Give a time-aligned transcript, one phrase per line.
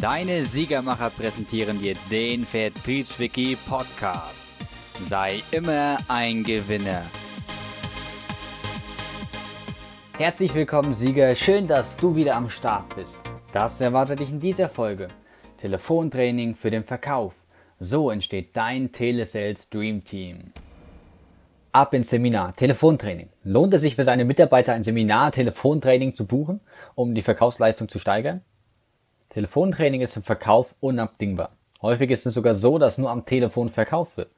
[0.00, 4.50] Deine Siegermacher präsentieren dir den Vertriebswiki Podcast.
[5.00, 7.00] Sei immer ein Gewinner.
[10.18, 11.34] Herzlich willkommen, Sieger.
[11.34, 13.18] Schön, dass du wieder am Start bist.
[13.52, 15.08] Das erwartet dich in dieser Folge.
[15.62, 17.42] Telefontraining für den Verkauf.
[17.80, 20.52] So entsteht dein Telesales Dream Team.
[21.72, 22.54] Ab ins Seminar.
[22.54, 23.30] Telefontraining.
[23.44, 26.60] Lohnt es sich für seine Mitarbeiter ein Seminar Telefontraining zu buchen,
[26.94, 28.42] um die Verkaufsleistung zu steigern?
[29.36, 31.50] Telefontraining ist im Verkauf unabdingbar.
[31.82, 34.30] Häufig ist es sogar so, dass nur am Telefon verkauft wird.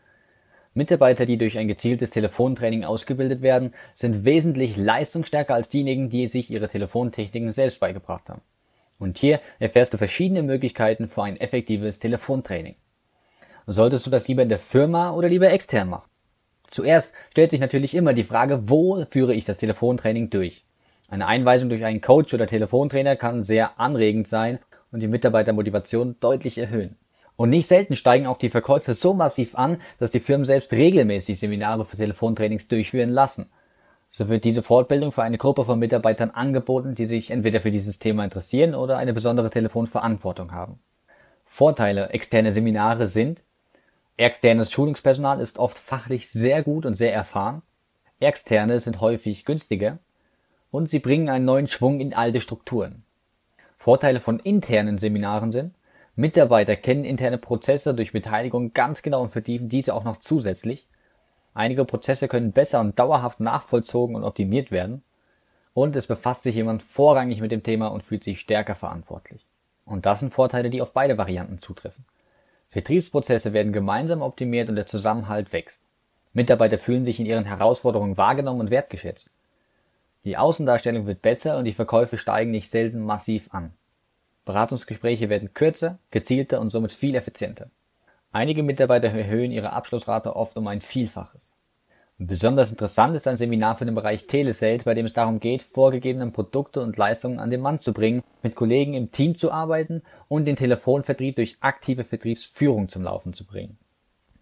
[0.75, 6.51] Mitarbeiter, die durch ein gezieltes Telefontraining ausgebildet werden, sind wesentlich leistungsstärker als diejenigen, die sich
[6.51, 8.41] ihre Telefontechniken selbst beigebracht haben.
[8.99, 12.75] Und hier erfährst du verschiedene Möglichkeiten für ein effektives Telefontraining.
[13.69, 16.11] Solltest du das lieber in der Firma oder lieber extern machen?
[16.67, 20.65] Zuerst stellt sich natürlich immer die Frage, wo führe ich das Telefontraining durch?
[21.09, 24.59] Eine Einweisung durch einen Coach oder Telefontrainer kann sehr anregend sein
[24.93, 26.97] und die Mitarbeitermotivation deutlich erhöhen.
[27.37, 31.39] Und nicht selten steigen auch die Verkäufe so massiv an, dass die Firmen selbst regelmäßig
[31.39, 33.47] Seminare für Telefontrainings durchführen lassen.
[34.11, 37.99] So wird diese Fortbildung für eine Gruppe von Mitarbeitern angeboten, die sich entweder für dieses
[37.99, 40.81] Thema interessieren oder eine besondere Telefonverantwortung haben.
[41.45, 43.41] Vorteile externe Seminare sind,
[44.17, 47.63] externes Schulungspersonal ist oft fachlich sehr gut und sehr erfahren,
[48.19, 49.99] externe sind häufig günstiger
[50.71, 53.05] und sie bringen einen neuen Schwung in alte Strukturen.
[53.79, 55.75] Vorteile von internen Seminaren sind,
[56.17, 60.89] Mitarbeiter kennen interne Prozesse durch Beteiligung ganz genau und vertiefen diese auch noch zusätzlich.
[61.55, 65.05] Einige Prozesse können besser und dauerhaft nachvollzogen und optimiert werden.
[65.75, 69.47] Und es befasst sich jemand vorrangig mit dem Thema und fühlt sich stärker verantwortlich.
[69.85, 72.05] Und das sind Vorteile, die auf beide Varianten zutreffen.
[72.71, 75.85] Vertriebsprozesse werden gemeinsam optimiert und der Zusammenhalt wächst.
[76.33, 79.31] Mitarbeiter fühlen sich in ihren Herausforderungen wahrgenommen und wertgeschätzt.
[80.25, 83.73] Die Außendarstellung wird besser und die Verkäufe steigen nicht selten massiv an.
[84.45, 87.71] Beratungsgespräche werden kürzer, gezielter und somit viel effizienter.
[88.33, 91.55] Einige Mitarbeiter erhöhen ihre Abschlussrate oft um ein Vielfaches.
[92.21, 96.31] Besonders interessant ist ein Seminar für den Bereich Telesales, bei dem es darum geht, vorgegebene
[96.33, 100.45] Produkte und Leistungen an den Mann zu bringen, mit Kollegen im Team zu arbeiten und
[100.45, 103.79] den Telefonvertrieb durch aktive Vertriebsführung zum Laufen zu bringen.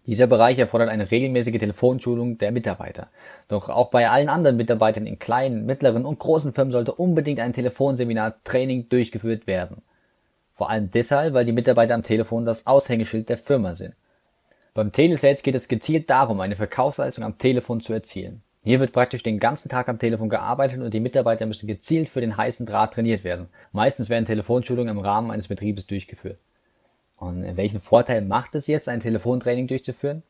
[0.07, 3.09] Dieser Bereich erfordert eine regelmäßige Telefonschulung der Mitarbeiter.
[3.49, 7.51] Doch auch bei allen anderen Mitarbeitern in kleinen, mittleren und großen Firmen sollte unbedingt ein
[7.51, 9.81] Telefonseminar Training durchgeführt werden.
[10.55, 13.95] Vor allem deshalb, weil die Mitarbeiter am Telefon das Aushängeschild der Firma sind.
[14.73, 18.43] Beim Telesales geht es gezielt darum, eine Verkaufsleistung am Telefon zu erzielen.
[18.63, 22.21] Hier wird praktisch den ganzen Tag am Telefon gearbeitet und die Mitarbeiter müssen gezielt für
[22.21, 23.49] den heißen Draht trainiert werden.
[23.73, 26.39] Meistens werden Telefonschulungen im Rahmen eines Betriebes durchgeführt.
[27.17, 30.23] Und welchen Vorteil macht es jetzt, ein Telefontraining durchzuführen?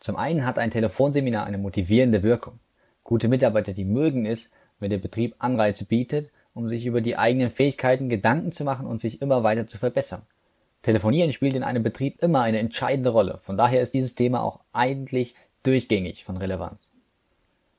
[0.00, 2.58] Zum einen hat ein Telefonseminar eine motivierende Wirkung.
[3.04, 7.50] Gute Mitarbeiter, die mögen es, wenn der Betrieb Anreize bietet, um sich über die eigenen
[7.50, 10.22] Fähigkeiten Gedanken zu machen und sich immer weiter zu verbessern.
[10.82, 13.38] Telefonieren spielt in einem Betrieb immer eine entscheidende Rolle.
[13.42, 16.90] Von daher ist dieses Thema auch eigentlich durchgängig von Relevanz.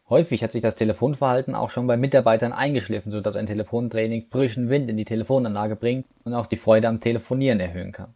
[0.07, 4.89] Häufig hat sich das Telefonverhalten auch schon bei Mitarbeitern eingeschliffen, sodass ein Telefontraining frischen Wind
[4.89, 8.13] in die Telefonanlage bringt und auch die Freude am Telefonieren erhöhen kann.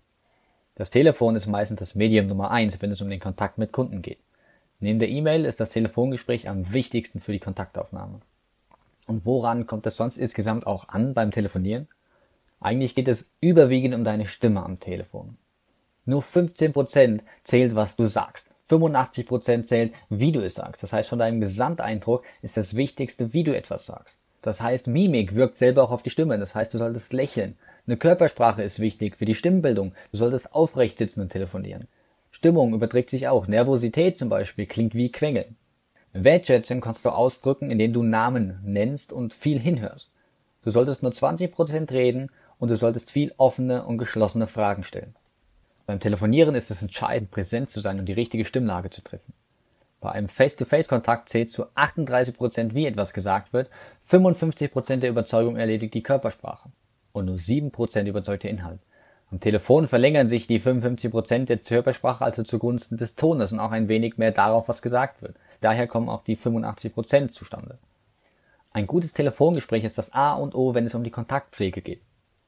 [0.76, 4.02] Das Telefon ist meistens das Medium Nummer eins, wenn es um den Kontakt mit Kunden
[4.02, 4.20] geht.
[4.82, 8.20] Neben der E-Mail ist das Telefongespräch am wichtigsten für die Kontaktaufnahme.
[9.08, 11.88] Und woran kommt es sonst insgesamt auch an beim Telefonieren?
[12.60, 15.38] Eigentlich geht es überwiegend um deine Stimme am Telefon.
[16.06, 18.50] Nur 15% zählt, was du sagst.
[18.70, 20.84] 85% zählt, wie du es sagst.
[20.84, 24.18] Das heißt, von deinem Gesamteindruck ist das Wichtigste, wie du etwas sagst.
[24.42, 26.38] Das heißt, Mimik wirkt selber auch auf die Stimme.
[26.38, 27.58] Das heißt, du solltest lächeln.
[27.88, 29.94] Eine Körpersprache ist wichtig für die Stimmbildung.
[30.12, 31.88] Du solltest aufrecht sitzen und telefonieren.
[32.32, 33.46] Stimmung überträgt sich auch.
[33.46, 35.56] Nervosität zum Beispiel klingt wie Quengeln.
[36.12, 40.10] Wertschätzung kannst du ausdrücken, indem du Namen nennst und viel hinhörst.
[40.64, 45.16] Du solltest nur 20% reden und du solltest viel offene und geschlossene Fragen stellen.
[45.86, 49.34] Beim Telefonieren ist es entscheidend, präsent zu sein und die richtige Stimmlage zu treffen.
[50.02, 53.70] Bei einem Face-to-Face-Kontakt zählt zu 38%, wie etwas gesagt wird,
[54.10, 56.70] 55% der Überzeugung erledigt die Körpersprache
[57.16, 58.80] und nur 7% überzeugt der Inhalt.
[59.32, 63.88] Am Telefon verlängern sich die 55% der Körpersprache also zugunsten des Tones und auch ein
[63.88, 65.36] wenig mehr darauf, was gesagt wird.
[65.62, 67.78] Daher kommen auch die 85% zustande.
[68.72, 72.02] Ein gutes Telefongespräch ist das A und O, wenn es um die Kontaktpflege geht.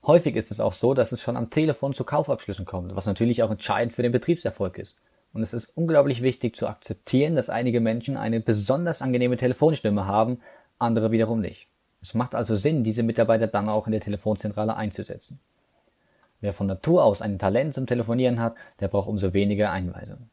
[0.05, 3.43] Häufig ist es auch so, dass es schon am Telefon zu Kaufabschlüssen kommt, was natürlich
[3.43, 4.95] auch entscheidend für den Betriebserfolg ist.
[5.33, 10.39] Und es ist unglaublich wichtig zu akzeptieren, dass einige Menschen eine besonders angenehme Telefonstimme haben,
[10.79, 11.67] andere wiederum nicht.
[12.07, 15.41] Es macht also Sinn, diese Mitarbeiter dann auch in der Telefonzentrale einzusetzen.
[16.39, 20.29] Wer von Natur aus ein Talent zum Telefonieren hat, der braucht umso weniger Einweisungen.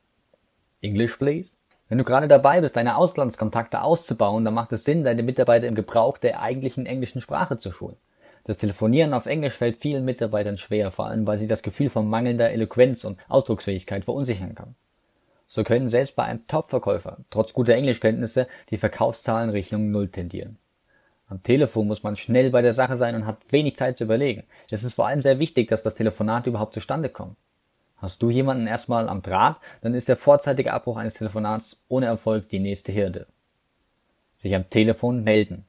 [0.83, 1.51] English, please?
[1.89, 5.75] Wenn du gerade dabei bist, deine Auslandskontakte auszubauen, dann macht es Sinn, deine Mitarbeiter im
[5.75, 7.97] Gebrauch der eigentlichen englischen Sprache zu schulen.
[8.45, 12.09] Das Telefonieren auf Englisch fällt vielen Mitarbeitern schwer, vor allem weil sie das Gefühl von
[12.09, 14.77] mangelnder Eloquenz und Ausdrucksfähigkeit verunsichern kann.
[15.49, 20.59] So können selbst bei einem Top-Verkäufer trotz guter Englischkenntnisse die Verkaufszahlen Richtung Null tendieren.
[21.35, 24.45] Am Telefon muss man schnell bei der Sache sein und hat wenig Zeit zu überlegen.
[24.71, 27.37] Es ist vor allem sehr wichtig, dass das Telefonat überhaupt zustande kommt.
[27.97, 32.51] Hast du jemanden erstmal am Draht, dann ist der vorzeitige Abbruch eines Telefonats ohne Erfolg
[32.51, 33.27] die nächste Hürde.
[34.37, 35.65] Sich am Telefon melden.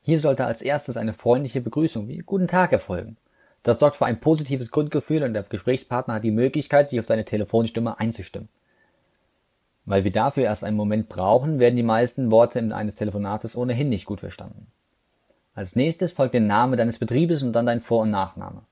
[0.00, 3.18] Hier sollte als erstes eine freundliche Begrüßung wie Guten Tag erfolgen.
[3.64, 7.26] Das sorgt für ein positives Grundgefühl und der Gesprächspartner hat die Möglichkeit, sich auf deine
[7.26, 8.48] Telefonstimme einzustimmen.
[9.84, 14.06] Weil wir dafür erst einen Moment brauchen, werden die meisten Worte eines Telefonates ohnehin nicht
[14.06, 14.68] gut verstanden.
[15.54, 18.62] Als nächstes folgt der Name deines Betriebes und dann dein Vor- und Nachname.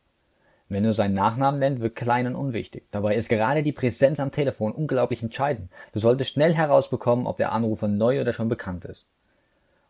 [0.71, 2.85] Wenn du seinen Nachnamen nennt, wird klein und unwichtig.
[2.93, 5.69] Dabei ist gerade die Präsenz am Telefon unglaublich entscheidend.
[5.93, 9.07] Du solltest schnell herausbekommen, ob der Anrufer neu oder schon bekannt ist.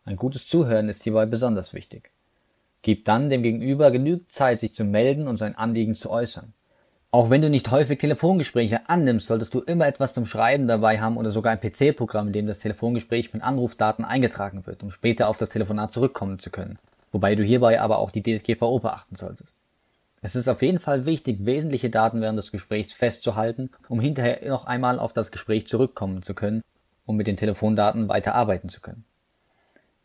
[0.05, 2.09] Ein gutes Zuhören ist hierbei besonders wichtig.
[2.81, 6.53] Gib dann dem Gegenüber genügend Zeit, sich zu melden und sein Anliegen zu äußern.
[7.13, 11.17] Auch wenn du nicht häufig Telefongespräche annimmst, solltest du immer etwas zum Schreiben dabei haben
[11.17, 15.37] oder sogar ein PC-Programm, in dem das Telefongespräch mit Anrufdaten eingetragen wird, um später auf
[15.37, 16.79] das Telefonat zurückkommen zu können.
[17.11, 19.57] Wobei du hierbei aber auch die DSGVO beachten solltest.
[20.21, 24.65] Es ist auf jeden Fall wichtig, wesentliche Daten während des Gesprächs festzuhalten, um hinterher noch
[24.65, 26.61] einmal auf das Gespräch zurückkommen zu können,
[27.05, 29.03] um mit den Telefondaten weiter arbeiten zu können.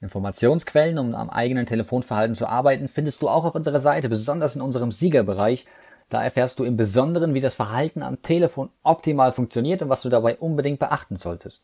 [0.00, 4.62] Informationsquellen, um am eigenen Telefonverhalten zu arbeiten, findest du auch auf unserer Seite, besonders in
[4.62, 5.67] unserem Siegerbereich.
[6.08, 10.08] Da erfährst du im Besonderen, wie das Verhalten am Telefon optimal funktioniert und was du
[10.08, 11.62] dabei unbedingt beachten solltest.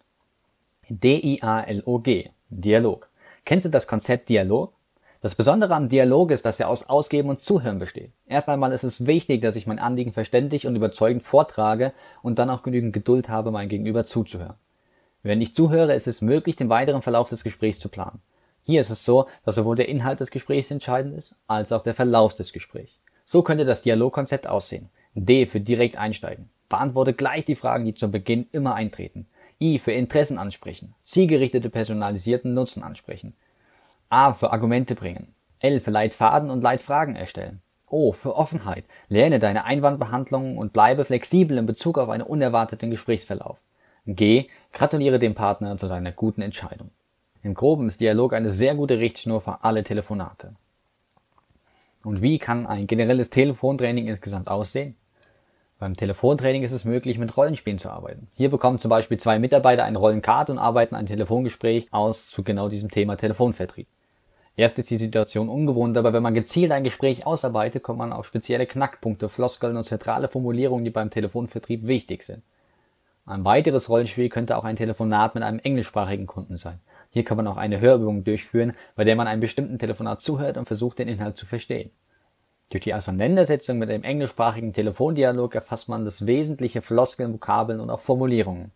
[0.88, 2.30] D-I-A-L-O-G.
[2.50, 3.08] Dialog.
[3.44, 4.72] Kennst du das Konzept Dialog?
[5.20, 8.10] Das Besondere am Dialog ist, dass er aus Ausgeben und Zuhören besteht.
[8.26, 11.92] Erst einmal ist es wichtig, dass ich mein Anliegen verständlich und überzeugend vortrage
[12.22, 14.56] und dann auch genügend Geduld habe, mein Gegenüber zuzuhören.
[15.22, 18.20] Wenn ich zuhöre, ist es möglich, den weiteren Verlauf des Gesprächs zu planen.
[18.64, 21.94] Hier ist es so, dass sowohl der Inhalt des Gesprächs entscheidend ist, als auch der
[21.94, 22.98] Verlauf des Gesprächs.
[23.26, 24.90] So könnte das Dialogkonzept aussehen.
[25.14, 26.50] D für direkt einsteigen.
[26.68, 29.26] Beantworte gleich die Fragen, die zu Beginn immer eintreten.
[29.60, 30.94] I für Interessen ansprechen.
[31.04, 33.34] Zielgerichtete personalisierten Nutzen ansprechen.
[34.08, 35.34] A für Argumente bringen.
[35.60, 37.60] L für Leitfaden und Leitfragen erstellen.
[37.88, 38.84] O für Offenheit.
[39.08, 43.58] Lerne deine Einwandbehandlung und bleibe flexibel in Bezug auf einen unerwarteten Gesprächsverlauf.
[44.06, 44.48] G.
[44.72, 46.90] Gratuliere dem Partner zu seiner guten Entscheidung.
[47.42, 50.54] Im Groben ist Dialog eine sehr gute Richtschnur für alle Telefonate.
[52.04, 54.96] Und wie kann ein generelles Telefontraining insgesamt aussehen?
[55.78, 58.28] Beim Telefontraining ist es möglich, mit Rollenspielen zu arbeiten.
[58.34, 62.68] Hier bekommen zum Beispiel zwei Mitarbeiter eine Rollenkarte und arbeiten ein Telefongespräch aus zu genau
[62.68, 63.88] diesem Thema Telefonvertrieb.
[64.54, 68.26] Erst ist die Situation ungewohnt, aber wenn man gezielt ein Gespräch ausarbeitet, kommt man auf
[68.26, 72.42] spezielle Knackpunkte, Floskeln und zentrale Formulierungen, die beim Telefonvertrieb wichtig sind.
[73.24, 76.80] Ein weiteres Rollenspiel könnte auch ein Telefonat mit einem englischsprachigen Kunden sein.
[77.12, 80.64] Hier kann man auch eine Hörübung durchführen, bei der man einem bestimmten Telefonat zuhört und
[80.64, 81.90] versucht, den Inhalt zu verstehen.
[82.70, 88.00] Durch die Auseinandersetzung mit dem englischsprachigen Telefondialog erfasst man das wesentliche Floskeln, Vokabeln und auch
[88.00, 88.72] Formulierungen.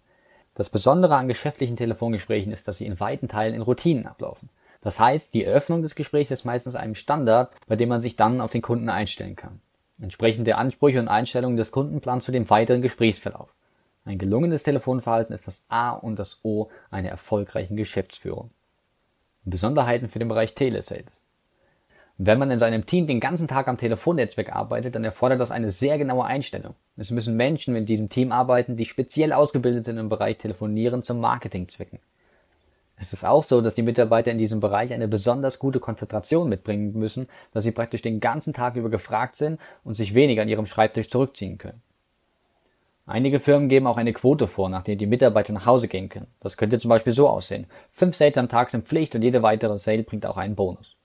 [0.55, 4.51] Das Besondere an geschäftlichen Telefongesprächen ist, dass sie in weiten Teilen in Routinen ablaufen.
[4.83, 8.43] Das heißt, die Eröffnung des Gesprächs ist meistens einem Standard, bei dem man sich dann
[8.43, 9.61] auf den Kunden einstellen kann.
[10.01, 13.55] Entsprechend der Ansprüche und Einstellungen des Kunden zu dem weiteren Gesprächsverlauf.
[14.07, 18.51] Ein gelungenes Telefonverhalten ist das A und das O einer erfolgreichen Geschäftsführung.
[19.45, 21.23] Besonderheiten für den Bereich Telesales.
[22.17, 25.73] Wenn man in seinem Team den ganzen Tag am Telefonnetzwerk arbeitet, dann erfordert das eine
[25.73, 26.77] sehr genaue Einstellung.
[26.97, 31.21] Es müssen Menschen in diesem Team arbeiten, die speziell ausgebildet sind im Bereich Telefonieren zum
[31.21, 31.99] Marketingzwecken.
[32.97, 36.93] Es ist auch so, dass die Mitarbeiter in diesem Bereich eine besonders gute Konzentration mitbringen
[36.95, 40.65] müssen, dass sie praktisch den ganzen Tag über gefragt sind und sich weniger an ihrem
[40.65, 41.83] Schreibtisch zurückziehen können.
[43.09, 46.27] Einige Firmen geben auch eine Quote vor, nach der die Mitarbeiter nach Hause gehen können.
[46.41, 47.67] Das könnte zum Beispiel so aussehen.
[47.93, 50.97] Fünf Sales am Tag sind Pflicht und jede weitere Sale bringt auch einen Bonus.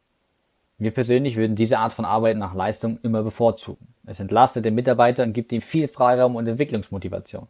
[0.79, 3.93] Wir persönlich würden diese Art von Arbeit nach Leistung immer bevorzugen.
[4.07, 7.47] Es entlastet den Mitarbeiter und gibt ihm viel Freiraum und Entwicklungsmotivation.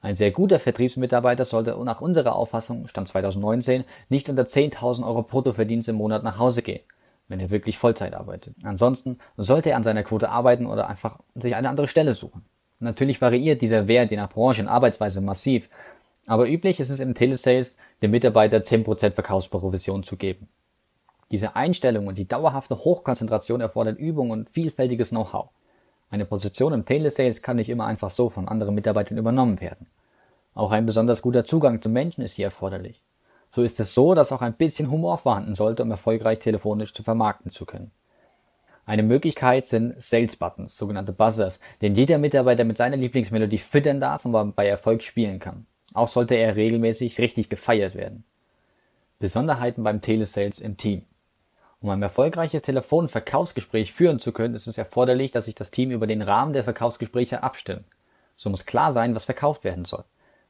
[0.00, 5.88] Ein sehr guter Vertriebsmitarbeiter sollte nach unserer Auffassung, Stand 2019, nicht unter 10.000 Euro Bruttoverdienst
[5.88, 6.82] im Monat nach Hause gehen,
[7.28, 8.56] wenn er wirklich Vollzeit arbeitet.
[8.64, 12.44] Ansonsten sollte er an seiner Quote arbeiten oder einfach sich eine andere Stelle suchen.
[12.78, 15.68] Natürlich variiert dieser Wert je nach Branche und Arbeitsweise massiv,
[16.26, 20.48] aber üblich ist es im Telesales, dem Mitarbeiter 10% Verkaufsprovision zu geben.
[21.30, 25.48] Diese Einstellung und die dauerhafte Hochkonzentration erfordert Übung und vielfältiges Know-how.
[26.10, 29.86] Eine Position im Telesales kann nicht immer einfach so von anderen Mitarbeitern übernommen werden.
[30.54, 33.02] Auch ein besonders guter Zugang zu Menschen ist hier erforderlich.
[33.50, 37.02] So ist es so, dass auch ein bisschen Humor vorhanden sollte, um erfolgreich telefonisch zu
[37.02, 37.90] vermarkten zu können.
[38.88, 44.24] Eine Möglichkeit sind Sales Buttons, sogenannte Buzzers, den jeder Mitarbeiter mit seiner Lieblingsmelodie füttern darf
[44.24, 45.66] und bei Erfolg spielen kann.
[45.92, 48.22] Auch sollte er regelmäßig richtig gefeiert werden.
[49.18, 51.02] Besonderheiten beim Telesales im Team.
[51.80, 56.06] Um ein erfolgreiches Telefonverkaufsgespräch führen zu können, ist es erforderlich, dass sich das Team über
[56.06, 57.86] den Rahmen der Verkaufsgespräche abstimmt.
[58.36, 60.04] So muss klar sein, was verkauft werden soll,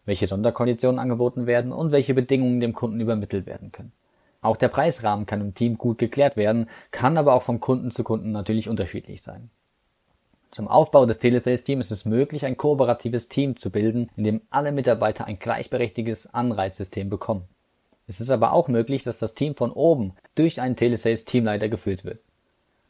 [0.05, 3.93] welche Sonderkonditionen angeboten werden und welche Bedingungen dem Kunden übermittelt werden können.
[4.41, 8.05] Auch der Preisrahmen kann im Team gut geklärt werden, kann aber auch vom Kunden zu
[8.05, 9.51] Kunden natürlich unterschiedlich sein.
[10.51, 14.73] Zum Aufbau des Telesales-Teams ist es möglich, ein kooperatives Team zu bilden, in dem alle
[14.73, 17.49] Mitarbeiter ein gleichberechtigtes Anreizsystem bekommen.
[18.07, 22.21] Es ist aber auch möglich, dass das Team von oben durch einen Telesales-Teamleiter geführt wird.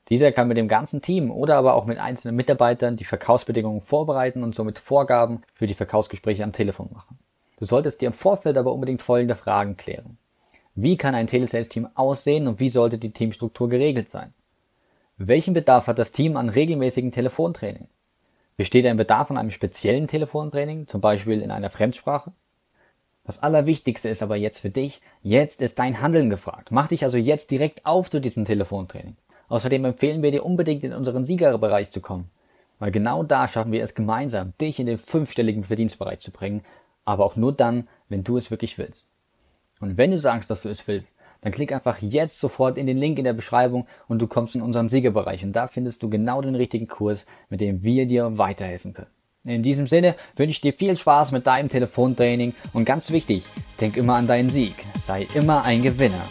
[0.09, 4.45] Dieser kann mit dem ganzen Team oder aber auch mit einzelnen Mitarbeitern die Verkaufsbedingungen vorbereiten
[4.45, 7.19] und somit Vorgaben für die Verkaufsgespräche am Telefon machen.
[7.59, 10.19] Du solltest dir im Vorfeld aber unbedingt folgende Fragen klären.
[10.79, 14.35] Wie kann ein Telesales-Team aussehen und wie sollte die Teamstruktur geregelt sein?
[15.17, 17.89] Welchen Bedarf hat das Team an regelmäßigen Telefontraining?
[18.59, 22.31] Besteht ein Bedarf an einem speziellen Telefontraining, zum Beispiel in einer Fremdsprache?
[23.25, 26.71] Das Allerwichtigste ist aber jetzt für dich, jetzt ist dein Handeln gefragt.
[26.71, 29.17] Mach dich also jetzt direkt auf zu diesem Telefontraining.
[29.49, 32.31] Außerdem empfehlen wir dir unbedingt in unseren Siegerbereich zu kommen.
[32.79, 36.67] Weil genau da schaffen wir es gemeinsam, dich in den fünfstelligen Verdienstbereich zu bringen,
[37.07, 39.09] aber auch nur dann, wenn du es wirklich willst.
[39.81, 42.99] Und wenn du sagst, dass du es willst, dann klick einfach jetzt sofort in den
[42.99, 46.41] Link in der Beschreibung und du kommst in unseren Siegerbereich und da findest du genau
[46.41, 49.11] den richtigen Kurs, mit dem wir dir weiterhelfen können.
[49.45, 53.45] In diesem Sinne wünsche ich dir viel Spaß mit deinem Telefontraining und ganz wichtig,
[53.81, 54.75] denk immer an deinen Sieg.
[55.01, 56.25] Sei immer ein Gewinner.